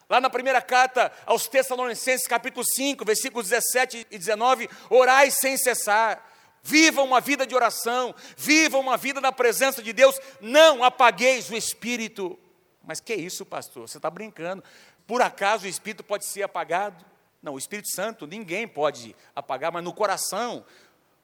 [0.09, 6.31] lá na primeira carta aos Tessalonicenses, capítulo 5, versículos 17 e 19: Orai sem cessar.
[6.67, 11.55] Viva uma vida de oração, viva uma vida na presença de Deus, não apagueis o
[11.55, 12.38] espírito.
[12.87, 13.88] Mas que isso, pastor?
[13.88, 14.62] Você está brincando?
[15.07, 17.05] Por acaso o espírito pode ser apagado?
[17.44, 20.64] Não, o Espírito Santo ninguém pode apagar, mas no coração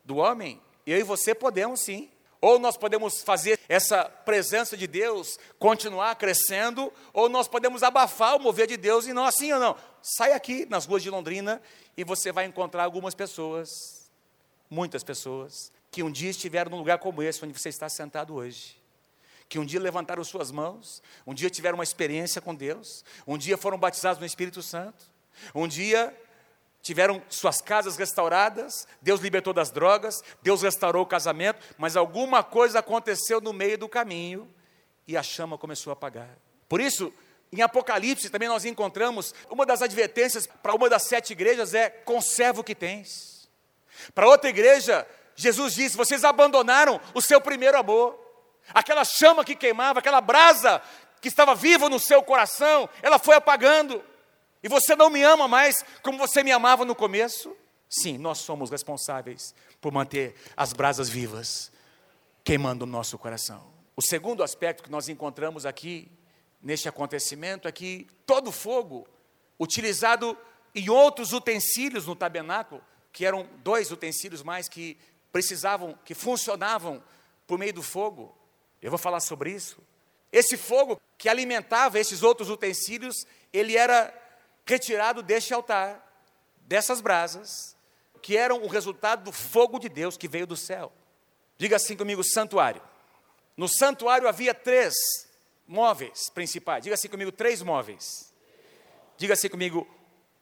[0.05, 2.11] do homem, eu e você podemos sim.
[2.43, 8.41] Ou nós podemos fazer essa presença de Deus continuar crescendo, ou nós podemos abafar o
[8.41, 9.77] mover de Deus e não assim ou não.
[10.03, 11.61] Sai aqui nas ruas de Londrina
[11.97, 13.69] e você vai encontrar algumas pessoas,
[14.71, 18.80] muitas pessoas, que um dia estiveram num lugar como esse, onde você está sentado hoje.
[19.51, 23.59] Que um dia levantaram suas mãos, um dia tiveram uma experiência com Deus, um dia
[23.59, 25.05] foram batizados no Espírito Santo,
[25.53, 26.17] um dia
[26.81, 32.79] tiveram suas casas restauradas, Deus libertou das drogas, Deus restaurou o casamento, mas alguma coisa
[32.79, 34.49] aconteceu no meio do caminho
[35.05, 36.31] e a chama começou a apagar.
[36.69, 37.13] Por isso,
[37.53, 42.61] em Apocalipse também nós encontramos uma das advertências para uma das sete igrejas é conserva
[42.61, 43.51] o que tens.
[44.15, 48.30] Para outra igreja, Jesus disse: vocês abandonaram o seu primeiro amor.
[48.75, 50.83] Aquela chama que queimava, aquela brasa
[51.21, 54.03] que estava viva no seu coração, ela foi apagando.
[54.63, 57.57] E você não me ama mais como você me amava no começo?
[57.89, 61.73] Sim, nós somos responsáveis por manter as brasas vivas,
[62.45, 63.67] queimando o nosso coração.
[63.97, 66.11] O segundo aspecto que nós encontramos aqui,
[66.63, 69.09] neste acontecimento, é que todo fogo
[69.59, 70.39] utilizado
[70.75, 74.97] em outros utensílios no tabernáculo, que eram dois utensílios mais que
[75.33, 77.03] precisavam, que funcionavam
[77.47, 78.35] por meio do fogo.
[78.83, 79.79] Eu vou falar sobre isso.
[80.33, 84.15] Esse fogo que alimentava esses outros utensílios, ele era
[84.65, 86.07] retirado deste altar,
[86.63, 87.77] dessas brasas,
[88.23, 90.93] que eram o resultado do fogo de Deus que veio do céu.
[91.59, 92.83] Diga assim comigo: santuário.
[93.57, 94.95] No santuário havia três
[95.67, 96.85] móveis principais.
[96.85, 98.33] Diga assim comigo: três móveis.
[99.17, 99.87] Diga assim comigo: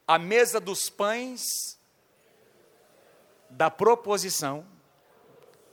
[0.07, 1.77] a mesa dos pães
[3.49, 4.65] da proposição.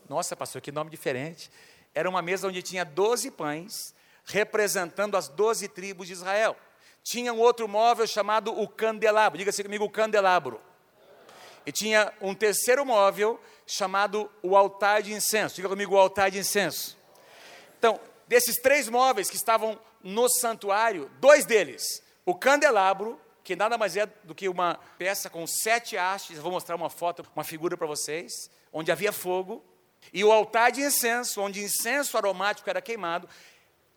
[0.08, 1.50] Nossa, pastor, que nome diferente.
[1.96, 3.94] Era uma mesa onde tinha doze pães,
[4.26, 6.54] representando as doze tribos de Israel.
[7.02, 9.38] Tinha um outro móvel chamado o candelabro.
[9.38, 10.60] Diga assim comigo: o candelabro.
[11.64, 15.56] E tinha um terceiro móvel chamado o altar de incenso.
[15.56, 16.98] Diga comigo o altar de incenso.
[17.78, 23.96] Então, desses três móveis que estavam no santuário, dois deles, o candelabro, que nada mais
[23.96, 27.86] é do que uma peça com sete hastes, vou mostrar uma foto, uma figura para
[27.86, 29.64] vocês, onde havia fogo,
[30.12, 33.28] e o altar de incenso, onde incenso aromático era queimado,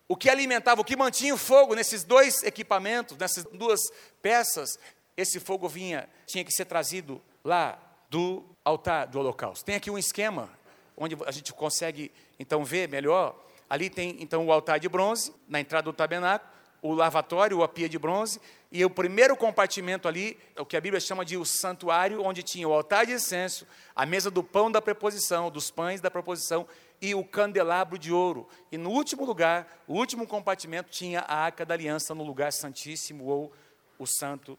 [0.08, 3.80] o que alimentava, o que mantinha o fogo nesses dois equipamentos, nessas duas
[4.20, 4.78] peças,
[5.16, 9.64] esse fogo vinha, tinha que ser trazido lá do altar do holocausto.
[9.64, 10.50] Tem aqui um esquema
[10.96, 13.38] onde a gente consegue então ver melhor.
[13.68, 16.50] Ali tem então o altar de bronze na entrada do tabernáculo,
[16.82, 18.40] o lavatório, a pia de bronze,
[18.72, 22.68] e o primeiro compartimento ali, o que a Bíblia chama de o santuário, onde tinha
[22.68, 26.66] o altar de incenso, a mesa do pão da preposição, dos pães da preposição
[27.00, 28.48] e o candelabro de ouro.
[28.70, 33.24] E no último lugar, o último compartimento tinha a arca da aliança no lugar santíssimo
[33.24, 33.52] ou
[33.98, 34.58] o santo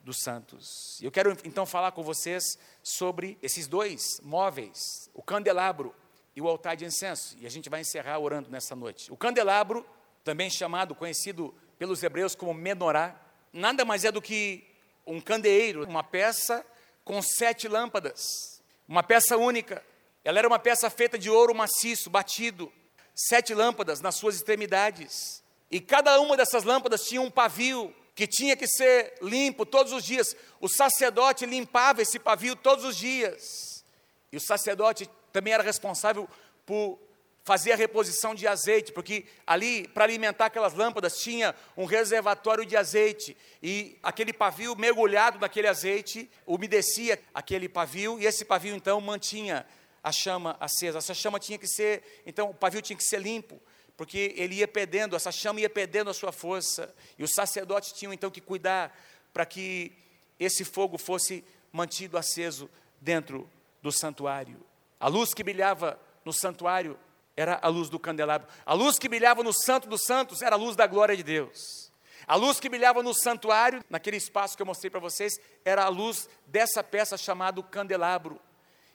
[0.00, 1.00] dos santos.
[1.00, 5.94] Eu quero então falar com vocês sobre esses dois móveis, o candelabro
[6.34, 7.36] e o altar de incenso.
[7.38, 9.12] E a gente vai encerrar orando nessa noite.
[9.12, 9.86] O candelabro,
[10.24, 13.20] também chamado, conhecido pelos hebreus como menorá,
[13.52, 14.64] nada mais é do que
[15.06, 16.64] um candeeiro, uma peça
[17.04, 19.84] com sete lâmpadas, uma peça única.
[20.24, 22.72] Ela era uma peça feita de ouro maciço, batido,
[23.14, 25.42] sete lâmpadas nas suas extremidades.
[25.70, 30.04] E cada uma dessas lâmpadas tinha um pavio que tinha que ser limpo todos os
[30.04, 30.36] dias.
[30.60, 33.84] O sacerdote limpava esse pavio todos os dias.
[34.30, 36.28] E o sacerdote também era responsável
[36.64, 36.98] por
[37.44, 42.76] fazer a reposição de azeite, porque ali, para alimentar aquelas lâmpadas, tinha um reservatório de
[42.76, 49.66] azeite, e aquele pavio mergulhado naquele azeite umedecia aquele pavio, e esse pavio então mantinha
[50.02, 50.98] a chama acesa.
[50.98, 53.60] Essa chama tinha que ser, então o pavio tinha que ser limpo
[53.96, 58.12] porque ele ia perdendo, essa chama ia perdendo a sua força, e os sacerdotes tinham
[58.12, 58.92] então que cuidar
[59.32, 59.92] para que
[60.40, 62.68] esse fogo fosse mantido aceso
[63.00, 63.48] dentro
[63.80, 64.60] do santuário.
[64.98, 66.98] A luz que brilhava no santuário
[67.36, 68.48] era a luz do candelabro.
[68.64, 71.90] A luz que brilhava no Santo dos Santos era a luz da glória de Deus.
[72.26, 75.88] A luz que brilhava no santuário, naquele espaço que eu mostrei para vocês, era a
[75.88, 78.40] luz dessa peça chamada candelabro.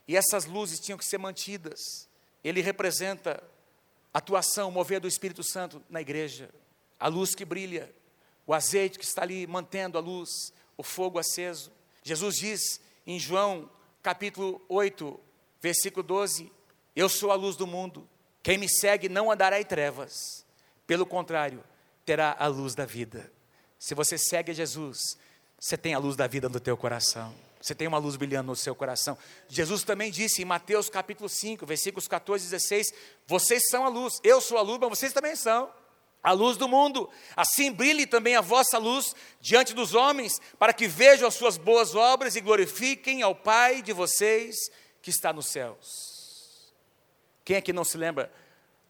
[0.07, 2.07] E essas luzes tinham que ser mantidas.
[2.43, 3.43] Ele representa
[4.13, 6.49] atuação, mover do Espírito Santo na igreja,
[6.99, 7.93] a luz que brilha,
[8.45, 11.71] o azeite que está ali mantendo a luz, o fogo aceso.
[12.01, 13.69] Jesus diz em João
[14.01, 15.19] capítulo 8,
[15.61, 16.51] versículo 12:
[16.95, 18.07] Eu sou a luz do mundo,
[18.47, 20.45] quem me segue não andará em trevas,
[20.85, 21.61] pelo contrário,
[22.05, 23.29] terá a luz da vida.
[23.77, 25.17] Se você segue Jesus,
[25.59, 27.35] você tem a luz da vida no teu coração.
[27.59, 29.17] Você tem uma luz brilhando no seu coração.
[29.49, 32.93] Jesus também disse em Mateus capítulo 5, versículos 14 e 16:
[33.25, 35.69] Vocês são a luz, eu sou a luz, mas vocês também são
[36.23, 37.09] a luz do mundo.
[37.35, 41.95] Assim brilhe também a vossa luz diante dos homens, para que vejam as suas boas
[41.95, 44.55] obras e glorifiquem ao Pai de vocês
[45.01, 46.16] que está nos céus.
[47.47, 48.29] Quem que não se lembra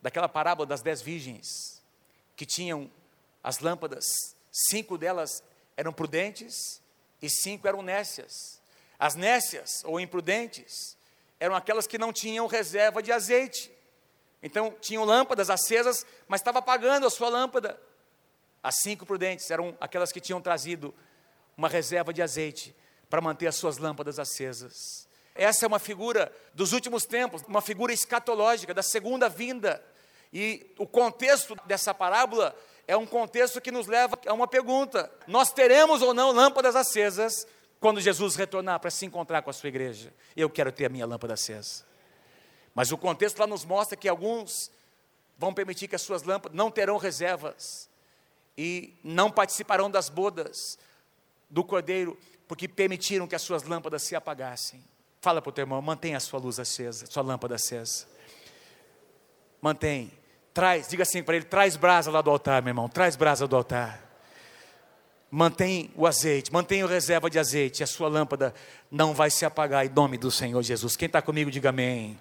[0.02, 1.80] daquela parábola das dez virgens
[2.36, 2.90] que tinham
[3.44, 4.04] as lâmpadas?
[4.52, 5.44] Cinco delas
[5.78, 6.82] eram prudentes
[7.22, 8.60] e cinco eram nécias.
[8.98, 10.98] As nécias ou imprudentes
[11.40, 13.72] eram aquelas que não tinham reserva de azeite.
[14.42, 17.80] Então, tinham lâmpadas acesas, mas estava apagando a sua lâmpada.
[18.64, 20.92] As cinco prudentes eram aquelas que tinham trazido
[21.56, 22.76] uma reserva de azeite
[23.08, 25.07] para manter as suas lâmpadas acesas.
[25.38, 29.84] Essa é uma figura dos últimos tempos, uma figura escatológica da segunda vinda.
[30.34, 32.56] E o contexto dessa parábola
[32.88, 37.48] é um contexto que nos leva a uma pergunta: nós teremos ou não lâmpadas acesas
[37.80, 41.06] quando Jesus retornar para se encontrar com a sua igreja, eu quero ter a minha
[41.06, 41.86] lâmpada acesa.
[42.74, 44.72] Mas o contexto lá nos mostra que alguns
[45.38, 47.88] vão permitir que as suas lâmpadas não terão reservas
[48.58, 50.80] e não participarão das bodas
[51.50, 54.84] do cordeiro, porque permitiram que as suas lâmpadas se apagassem.
[55.28, 58.06] Fala para o teu irmão, mantenha a sua luz acesa, sua lâmpada acesa.
[59.62, 60.10] Mantém.
[60.54, 63.54] Traz, diga assim para ele: traz brasa lá do altar, meu irmão, traz brasa do
[63.54, 64.08] altar
[65.30, 68.54] mantém o azeite, mantém a reserva de azeite, a sua lâmpada
[68.90, 70.96] não vai se apagar em nome do Senhor Jesus.
[70.96, 72.18] Quem está comigo, diga amém.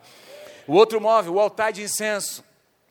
[0.67, 2.45] O outro móvel, o altar de incenso.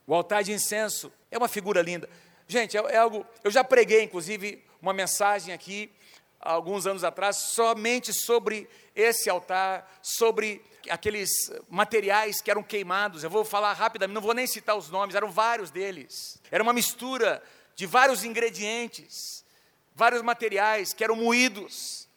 [0.07, 2.07] O altar de incenso é uma figura linda.
[2.47, 3.25] Gente, é, é algo.
[3.43, 5.91] Eu já preguei, inclusive, uma mensagem aqui
[6.45, 11.29] alguns anos atrás, somente sobre esse altar, sobre aqueles
[11.67, 13.23] materiais que eram queimados.
[13.23, 16.39] Eu vou falar rapidamente, não vou nem citar os nomes, eram vários deles.
[16.51, 17.41] Era uma mistura
[17.75, 19.43] de vários ingredientes,
[19.95, 22.07] vários materiais que eram moídos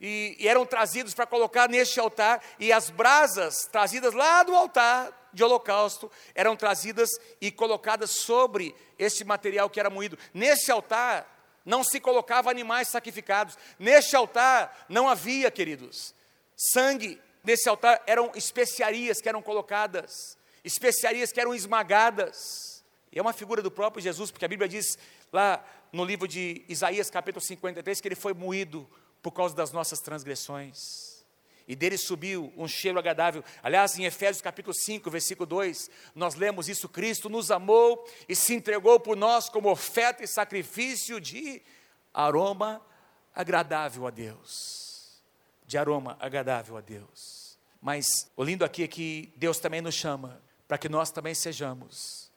[0.00, 5.42] e, eram trazidos para colocar neste altar, e as brasas trazidas lá do altar de
[5.42, 7.08] holocausto eram trazidas
[7.40, 10.18] e colocadas sobre esse material que era moído.
[10.32, 11.33] Nesse altar
[11.64, 13.56] não se colocava animais sacrificados.
[13.78, 16.14] Neste altar não havia, queridos,
[16.56, 17.20] sangue.
[17.42, 22.82] Nesse altar eram especiarias que eram colocadas, especiarias que eram esmagadas.
[23.12, 24.98] E é uma figura do próprio Jesus, porque a Bíblia diz
[25.32, 28.88] lá no livro de Isaías, capítulo 53, que ele foi moído
[29.22, 31.13] por causa das nossas transgressões
[31.66, 33.42] e dele subiu um cheiro agradável.
[33.62, 38.54] Aliás, em Efésios capítulo 5, versículo 2, nós lemos isso: Cristo nos amou e se
[38.54, 41.62] entregou por nós como oferta e sacrifício de
[42.12, 42.84] aroma
[43.34, 45.22] agradável a Deus.
[45.66, 47.58] De aroma agradável a Deus.
[47.80, 52.30] Mas o lindo aqui é que Deus também nos chama para que nós também sejamos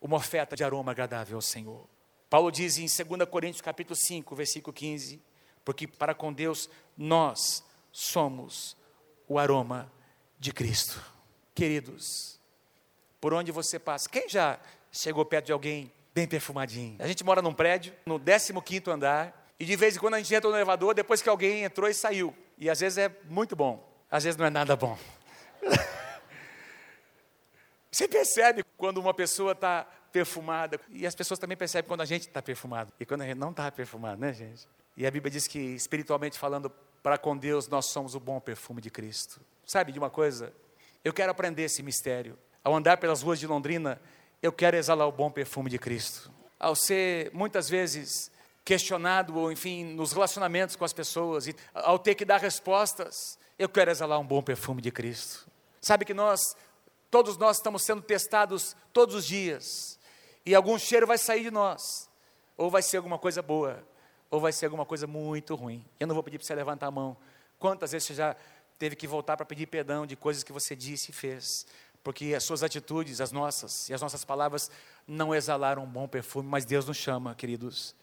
[0.00, 1.86] uma oferta de aroma agradável ao Senhor.
[2.28, 5.22] Paulo diz em 2 Coríntios capítulo 5, versículo 15,
[5.64, 7.64] porque para com Deus nós
[7.94, 8.76] somos
[9.28, 9.88] o aroma
[10.36, 11.00] de Cristo.
[11.54, 12.40] Queridos,
[13.20, 14.58] por onde você passa, quem já
[14.90, 16.96] chegou perto de alguém bem perfumadinho?
[16.98, 20.34] A gente mora num prédio, no 15 andar, e de vez em quando a gente
[20.34, 22.34] entra no elevador depois que alguém entrou e saiu.
[22.58, 24.98] E às vezes é muito bom, às vezes não é nada bom.
[27.92, 32.22] Você percebe quando uma pessoa está perfumada, e as pessoas também percebem quando a gente
[32.22, 34.66] está perfumado, e quando a gente não está perfumado, né, gente?
[34.96, 36.72] E a Bíblia diz que, espiritualmente falando,
[37.04, 39.38] para com Deus nós somos o bom perfume de Cristo.
[39.66, 40.54] Sabe de uma coisa?
[41.04, 42.38] Eu quero aprender esse mistério.
[42.64, 44.00] Ao andar pelas ruas de Londrina,
[44.42, 46.32] eu quero exalar o bom perfume de Cristo.
[46.58, 48.32] Ao ser muitas vezes
[48.64, 53.68] questionado, ou enfim, nos relacionamentos com as pessoas, e ao ter que dar respostas, eu
[53.68, 55.46] quero exalar um bom perfume de Cristo.
[55.82, 56.56] Sabe que nós,
[57.10, 59.98] todos nós estamos sendo testados todos os dias,
[60.46, 62.08] e algum cheiro vai sair de nós,
[62.56, 63.86] ou vai ser alguma coisa boa,
[64.34, 65.84] ou vai ser alguma coisa muito ruim.
[65.98, 67.16] Eu não vou pedir para você levantar a mão.
[67.56, 68.34] Quantas vezes você já
[68.76, 71.64] teve que voltar para pedir perdão de coisas que você disse e fez?
[72.02, 74.72] Porque as suas atitudes, as nossas e as nossas palavras
[75.06, 77.94] não exalaram um bom perfume, mas Deus nos chama, queridos,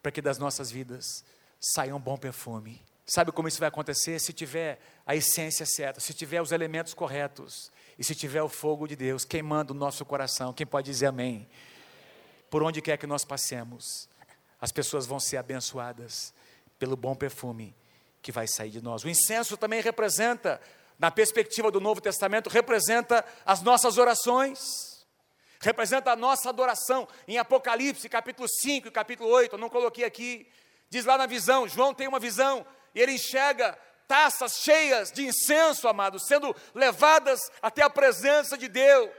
[0.00, 1.24] para que das nossas vidas
[1.58, 2.80] saia um bom perfume.
[3.04, 4.20] Sabe como isso vai acontecer?
[4.20, 8.86] Se tiver a essência certa, se tiver os elementos corretos e se tiver o fogo
[8.86, 10.52] de Deus queimando o nosso coração.
[10.52, 11.48] Quem pode dizer amém?
[12.48, 14.08] Por onde quer que nós passemos,
[14.60, 16.34] as pessoas vão ser abençoadas
[16.78, 17.74] pelo bom perfume
[18.22, 19.02] que vai sair de nós.
[19.04, 20.60] O incenso também representa,
[20.98, 24.60] na perspectiva do Novo Testamento, representa as nossas orações,
[25.60, 27.08] representa a nossa adoração.
[27.26, 30.46] Em Apocalipse, capítulo 5 e capítulo 8, eu não coloquei aqui,
[30.88, 35.86] diz lá na visão, João tem uma visão, e ele enxerga taças cheias de incenso,
[35.86, 39.10] amados, sendo levadas até a presença de Deus.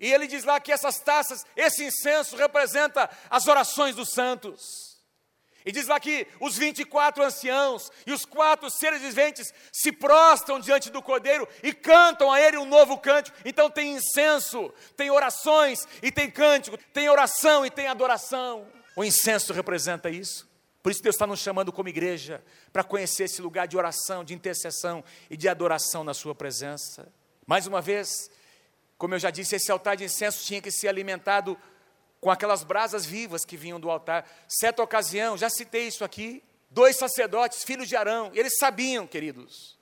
[0.00, 4.90] E ele diz lá que essas taças, esse incenso representa as orações dos santos.
[5.64, 10.88] E diz lá que os 24 anciãos e os quatro seres viventes se prostam diante
[10.88, 13.36] do Cordeiro e cantam a ele um novo cântico.
[13.44, 18.66] Então tem incenso, tem orações e tem cântico, tem oração e tem adoração.
[18.96, 20.48] O incenso representa isso.
[20.82, 24.32] Por isso Deus está nos chamando como igreja para conhecer esse lugar de oração, de
[24.32, 27.06] intercessão e de adoração na Sua presença.
[27.46, 28.30] Mais uma vez,
[29.00, 31.58] como eu já disse, esse altar de incenso tinha que ser alimentado
[32.20, 34.28] com aquelas brasas vivas que vinham do altar.
[34.46, 39.78] Certa ocasião, já citei isso aqui, dois sacerdotes, filhos de Arão, eles sabiam, queridos,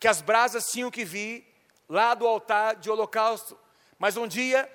[0.00, 1.46] que as brasas tinham que vir
[1.88, 3.56] lá do altar de holocausto.
[3.96, 4.68] Mas um dia,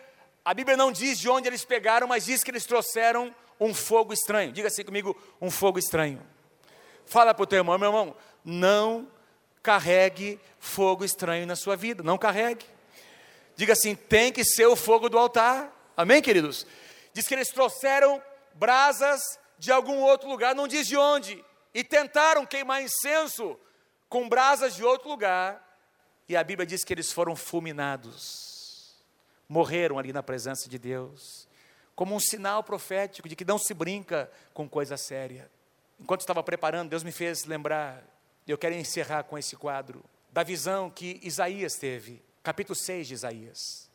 [0.46, 4.14] a Bíblia não diz de onde eles pegaram, mas diz que eles trouxeram um fogo
[4.14, 4.54] estranho.
[4.54, 6.26] Diga assim comigo, um fogo estranho.
[7.06, 8.16] Fala para o teu irmão, meu irmão,
[8.46, 9.12] não
[9.62, 12.66] carregue fogo estranho na sua vida, não carregue.
[13.56, 15.72] Diga assim: tem que ser o fogo do altar.
[15.96, 16.66] Amém, queridos?
[17.14, 18.22] Diz que eles trouxeram
[18.54, 19.22] brasas
[19.58, 23.58] de algum outro lugar, não diz de onde, e tentaram queimar incenso
[24.10, 25.62] com brasas de outro lugar.
[26.28, 28.96] E a Bíblia diz que eles foram fulminados,
[29.48, 31.48] morreram ali na presença de Deus,
[31.96, 35.50] como um sinal profético de que não se brinca com coisa séria.
[36.00, 38.04] Enquanto estava preparando, Deus me fez lembrar,
[38.48, 43.90] eu quero encerrar com esse quadro, da visão que Isaías teve capítulo 6 de Isaías.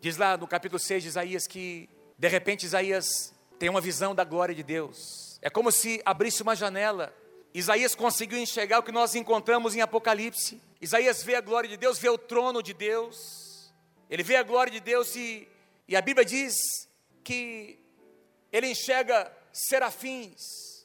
[0.00, 1.88] Diz lá no capítulo 6 de Isaías que,
[2.18, 5.38] de repente, Isaías tem uma visão da glória de Deus.
[5.40, 7.14] É como se abrisse uma janela.
[7.54, 10.60] Isaías conseguiu enxergar o que nós encontramos em Apocalipse.
[10.80, 13.72] Isaías vê a glória de Deus, vê o trono de Deus.
[14.10, 15.48] Ele vê a glória de Deus e,
[15.86, 16.56] e a Bíblia diz
[17.22, 17.78] que
[18.52, 20.84] ele enxerga serafins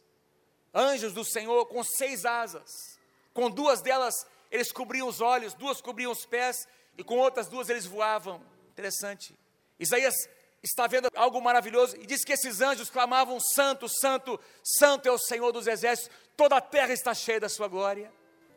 [0.73, 2.99] anjos do Senhor com seis asas.
[3.33, 4.13] Com duas delas
[4.51, 6.67] eles cobriam os olhos, duas cobriam os pés,
[6.99, 8.41] e com outras duas eles voavam.
[8.73, 9.33] Interessante.
[9.79, 10.13] Isaías
[10.61, 15.17] está vendo algo maravilhoso e diz que esses anjos clamavam: Santo, Santo, Santo é o
[15.17, 18.11] Senhor dos exércitos, toda a terra está cheia da sua glória.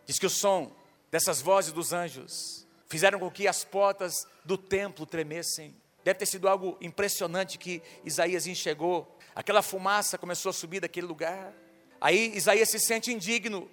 [0.05, 0.75] Diz que o som
[1.09, 5.73] dessas vozes dos anjos fizeram com que as portas do templo tremessem.
[6.03, 9.17] Deve ter sido algo impressionante que Isaías enxergou.
[9.37, 11.55] Aquela fumaça começou a subir daquele lugar.
[12.01, 13.71] Aí Isaías se sente indigno,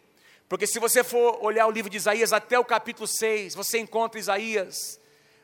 [0.50, 4.20] porque se você for olhar o livro de Isaías até o capítulo 6, você encontra
[4.20, 5.00] Isaías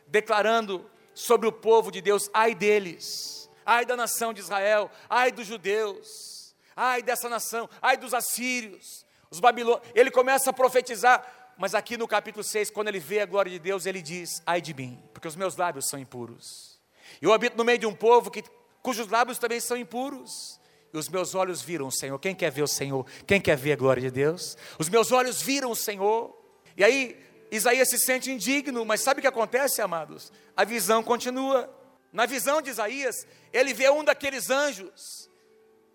[0.08, 5.46] declarando sobre o povo de Deus, ai deles, ai da nação de Israel, ai dos
[5.46, 9.88] judeus, ai dessa nação, ai dos assírios, os babilônios.
[9.94, 13.60] Ele começa a profetizar, mas aqui no capítulo 6, quando ele vê a glória de
[13.60, 16.82] Deus, ele diz: ai de mim, porque os meus lábios são impuros.
[17.22, 18.44] Eu habito no meio de um povo que,
[18.82, 20.60] cujos lábios também são impuros.
[20.98, 22.18] Os meus olhos viram o Senhor.
[22.20, 23.06] Quem quer ver o Senhor?
[23.28, 24.58] Quem quer ver a glória de Deus?
[24.80, 26.36] Os meus olhos viram o Senhor.
[26.78, 27.20] E aí
[27.52, 30.32] Isaías se sente indigno, mas sabe o que acontece, amados?
[30.56, 31.70] A visão continua.
[32.12, 35.30] Na visão de Isaías, ele vê um daqueles anjos,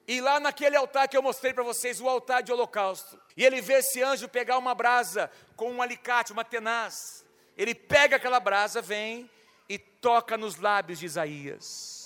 [0.07, 3.63] e lá naquele altar que eu mostrei para vocês, o altar de holocausto, e ele
[3.63, 7.25] vê esse anjo pegar uma brasa com um alicate, uma tenaz.
[7.57, 9.31] Ele pega aquela brasa, vem
[9.67, 12.01] e toca nos lábios de Isaías.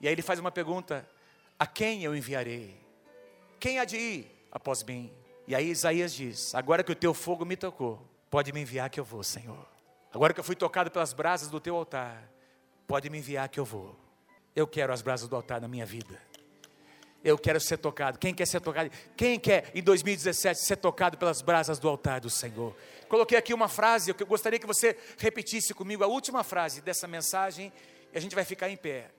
[0.00, 1.06] E aí ele faz uma pergunta:
[1.58, 2.80] A quem eu enviarei?
[3.58, 5.12] Quem há de ir após mim?
[5.46, 9.00] E aí Isaías diz: Agora que o teu fogo me tocou, Pode me enviar que
[9.00, 9.66] eu vou, Senhor.
[10.12, 12.30] Agora que eu fui tocado pelas brasas do teu altar,
[12.86, 13.96] pode me enviar que eu vou.
[14.54, 16.20] Eu quero as brasas do altar na minha vida.
[17.24, 18.18] Eu quero ser tocado.
[18.18, 18.90] Quem quer ser tocado?
[19.16, 22.76] Quem quer em 2017 ser tocado pelas brasas do altar do Senhor?
[23.08, 27.72] Coloquei aqui uma frase, eu gostaria que você repetisse comigo a última frase dessa mensagem
[28.12, 29.10] e a gente vai ficar em pé.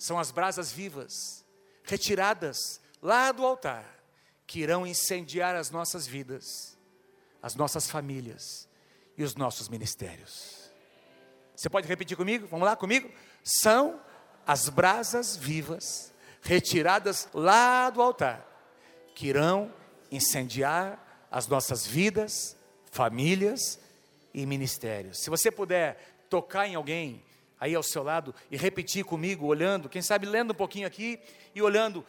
[0.00, 1.44] São as brasas vivas,
[1.84, 3.84] retiradas lá do altar,
[4.46, 6.76] que irão incendiar as nossas vidas
[7.42, 8.68] as nossas famílias
[9.16, 10.70] e os nossos ministérios.
[11.54, 12.46] Você pode repetir comigo?
[12.46, 13.10] Vamos lá comigo?
[13.42, 14.00] São
[14.46, 18.46] as brasas vivas retiradas lá do altar
[19.14, 19.72] que irão
[20.10, 22.56] incendiar as nossas vidas,
[22.90, 23.78] famílias
[24.32, 25.18] e ministérios.
[25.22, 27.22] Se você puder tocar em alguém
[27.60, 31.20] aí ao seu lado e repetir comigo, olhando, quem sabe lendo um pouquinho aqui
[31.54, 32.04] e olhando,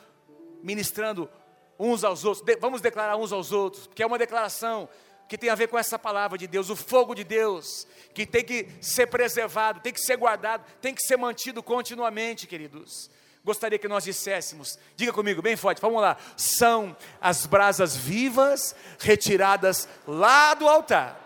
[0.63, 1.29] ministrando
[1.77, 2.45] uns aos outros.
[2.45, 4.87] De, vamos declarar uns aos outros, porque é uma declaração
[5.27, 8.43] que tem a ver com essa palavra de Deus, o fogo de Deus, que tem
[8.43, 13.09] que ser preservado, tem que ser guardado, tem que ser mantido continuamente, queridos.
[13.43, 16.17] Gostaria que nós disséssemos, diga comigo bem forte, vamos lá.
[16.37, 21.19] São as brasas vivas retiradas lá do altar,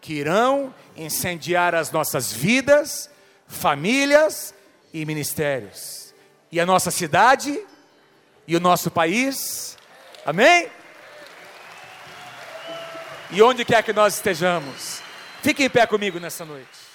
[0.00, 3.10] que irão incendiar as nossas vidas,
[3.46, 4.54] famílias
[4.92, 6.14] e ministérios,
[6.50, 7.58] e a nossa cidade
[8.46, 9.76] e o nosso país.
[10.24, 10.70] Amém?
[13.30, 15.00] e onde quer que nós estejamos.
[15.42, 16.85] Fique em pé comigo nessa noite.